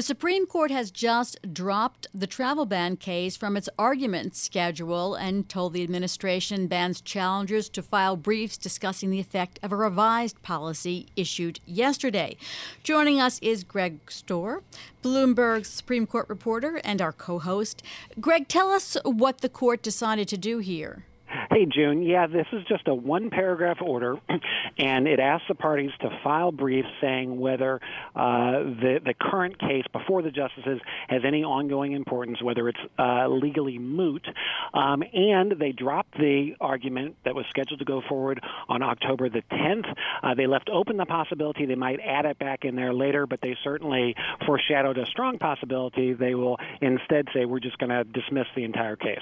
[0.00, 5.46] The Supreme Court has just dropped the travel ban case from its argument schedule and
[5.46, 11.08] told the administration bans challengers to file briefs discussing the effect of a revised policy
[11.16, 12.38] issued yesterday.
[12.82, 14.62] Joining us is Greg Stohr,
[15.02, 17.82] Bloomberg's Supreme Court reporter and our co host.
[18.18, 21.04] Greg, tell us what the court decided to do here.
[21.50, 22.02] Hey, June.
[22.02, 24.18] Yeah, this is just a one paragraph order,
[24.78, 27.80] and it asks the parties to file briefs saying whether
[28.14, 33.28] uh, the, the current case before the justices has any ongoing importance, whether it's uh,
[33.28, 34.26] legally moot.
[34.74, 39.42] Um, and they dropped the argument that was scheduled to go forward on October the
[39.52, 39.92] 10th.
[40.22, 43.40] Uh, they left open the possibility they might add it back in there later, but
[43.40, 44.14] they certainly
[44.46, 48.96] foreshadowed a strong possibility they will instead say we're just going to dismiss the entire
[48.96, 49.18] case.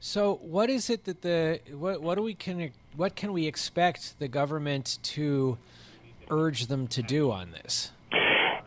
[0.00, 4.18] So, what is it that the what what do we can what can we expect
[4.18, 5.58] the government to
[6.30, 7.90] urge them to do on this?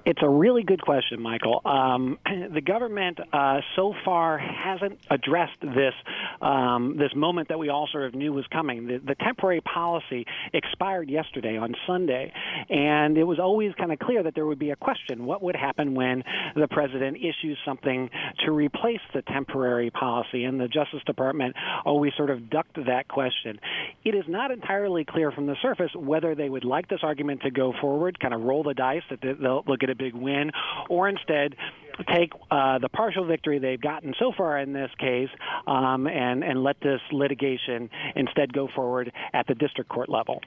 [0.10, 1.62] It's a really good question, Michael.
[1.64, 2.18] Um,
[2.52, 5.94] the government uh, so far hasn't addressed this
[6.42, 8.88] um, this moment that we all sort of knew was coming.
[8.88, 12.34] The, the temporary policy expired yesterday on Sunday,
[12.72, 15.56] and it was always kind of clear that there would be a question: what would
[15.56, 16.24] happen when
[16.56, 18.10] the president issues something
[18.46, 20.44] to replace the temporary policy?
[20.44, 23.60] And the Justice Department always sort of ducked that question.
[24.04, 27.52] It is not entirely clear from the surface whether they would like this argument to
[27.52, 30.52] go forward, kind of roll the dice that they'll, they'll get a big win,
[30.90, 31.56] or instead
[32.14, 35.30] take uh, the partial victory they've gotten so far in this case
[35.68, 40.42] um, and, and let this litigation instead go forward at the district court level.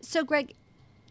[0.00, 0.54] So, Greg,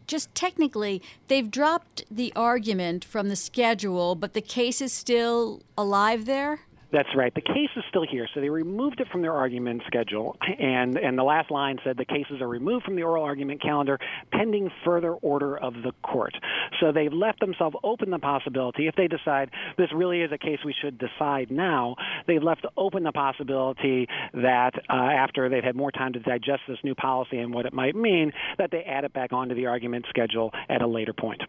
[0.06, 6.26] just technically, they've dropped the argument from the schedule, but the case is still alive
[6.26, 6.60] there?
[6.94, 7.34] That's right.
[7.34, 11.18] The case is still here, so they removed it from their argument schedule, and and
[11.18, 13.98] the last line said the cases are removed from the oral argument calendar
[14.30, 16.36] pending further order of the court.
[16.78, 20.60] So they've left themselves open the possibility if they decide this really is a case
[20.64, 21.96] we should decide now.
[22.28, 26.78] They've left open the possibility that uh, after they've had more time to digest this
[26.84, 30.06] new policy and what it might mean, that they add it back onto the argument
[30.10, 31.42] schedule at a later point.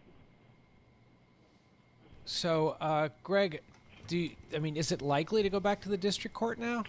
[2.24, 3.60] So, uh, Greg,
[4.06, 6.84] do you, I mean, is it likely to go back to the district court now?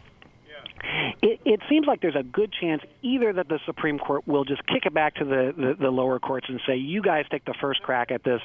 [1.21, 4.65] It, it, seems like there's a good chance either that the Supreme Court will just
[4.67, 7.55] kick it back to the, the, the, lower courts and say, you guys take the
[7.59, 8.41] first crack at this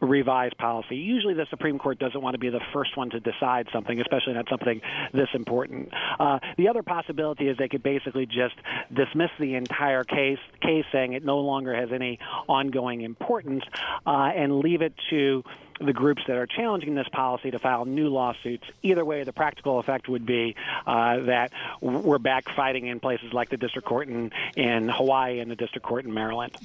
[0.00, 0.96] revised policy.
[0.96, 4.34] Usually the Supreme Court doesn't want to be the first one to decide something, especially
[4.34, 4.80] not something
[5.12, 5.92] this important.
[6.20, 8.54] Uh, the other possibility is they could basically just
[8.94, 13.64] dismiss the entire case, case saying it no longer has any ongoing importance,
[14.06, 15.42] uh, and leave it to
[15.84, 18.64] the groups that are challenging this policy to file new lawsuits.
[18.82, 20.54] Either way, the practical effect would be
[20.86, 25.50] uh, that we're back fighting in places like the district court in, in Hawaii and
[25.50, 26.56] the district court in Maryland.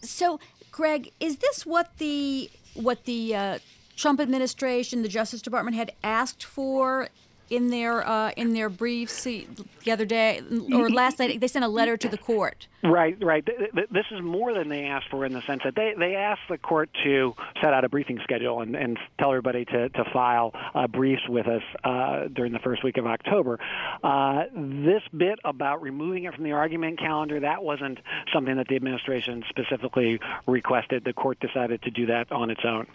[0.00, 0.40] So,
[0.70, 3.58] Greg, is this what the what the uh,
[3.96, 7.08] Trump administration, the Justice Department, had asked for
[7.54, 9.46] in their uh, in their briefs the
[9.90, 10.40] other day
[10.72, 11.40] or last night.
[11.40, 12.66] They sent a letter to the court.
[12.82, 13.44] Right, right.
[13.44, 16.58] This is more than they asked for in the sense that they they asked the
[16.58, 20.86] court to set out a briefing schedule and, and tell everybody to to file uh,
[20.86, 23.58] briefs with us uh, during the first week of October.
[24.02, 27.98] Uh, this bit about removing it from the argument calendar that wasn't
[28.32, 31.04] something that the administration specifically requested.
[31.04, 32.86] The court decided to do that on its own.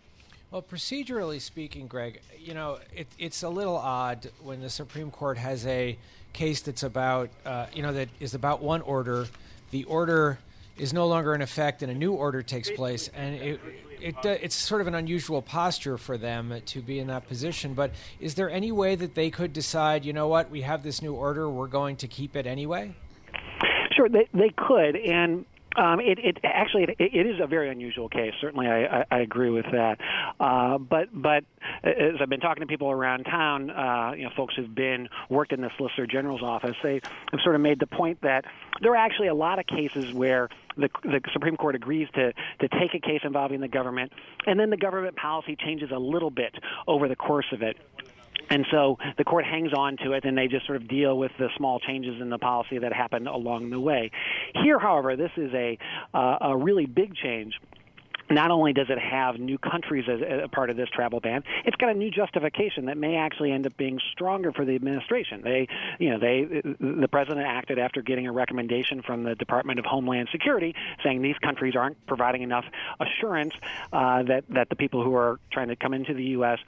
[0.51, 5.37] Well, procedurally speaking, Greg, you know, it, it's a little odd when the Supreme Court
[5.37, 5.95] has a
[6.33, 9.27] case that's about, uh, you know, that is about one order.
[9.69, 10.39] The order
[10.75, 13.59] is no longer in effect, and a new order takes place, and it,
[14.01, 17.75] it, uh, it's sort of an unusual posture for them to be in that position.
[17.75, 20.99] But is there any way that they could decide, you know what, we have this
[20.99, 22.95] new order, we're going to keep it anyway?
[23.95, 25.45] Sure, they, they could, and
[25.79, 28.33] um, it, it actually it, it is a very unusual case.
[28.41, 29.97] Certainly, I, I, I agree with that.
[30.39, 31.45] Uh, but but
[31.83, 35.53] as I've been talking to people around town, uh, you know, folks who've been worked
[35.53, 38.43] in the Solicitor General's office, they have sort of made the point that
[38.81, 42.67] there are actually a lot of cases where the, the Supreme Court agrees to to
[42.67, 44.11] take a case involving the government,
[44.45, 46.53] and then the government policy changes a little bit
[46.87, 47.77] over the course of it.
[48.49, 51.31] And so the court hangs on to it and they just sort of deal with
[51.37, 54.11] the small changes in the policy that happened along the way.
[54.63, 55.77] Here, however, this is a,
[56.13, 57.53] uh, a really big change
[58.29, 61.75] not only does it have new countries as a part of this travel ban, it's
[61.77, 65.41] got a new justification that may actually end up being stronger for the administration.
[65.43, 65.67] They,
[65.99, 70.29] you know, they, the president acted after getting a recommendation from the Department of Homeland
[70.31, 72.65] Security saying these countries aren't providing enough
[72.99, 73.53] assurance
[73.91, 76.59] uh, that that the people who are trying to come into the U.S.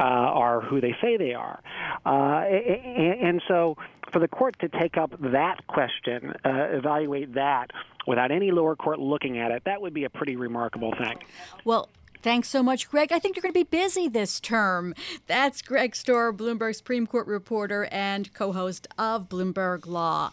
[0.00, 1.60] Uh, are who they say they are,
[2.06, 3.76] uh, and so
[4.10, 7.70] for the court to take up that question, uh, evaluate that
[8.06, 11.18] without any lower court looking at it, that would be a pretty remarkable thing.
[11.64, 11.90] Well,
[12.22, 13.12] Thanks so much, Greg.
[13.12, 14.94] I think you're going to be busy this term.
[15.26, 20.32] That's Greg Stohr, Bloomberg Supreme Court reporter and co host of Bloomberg Law.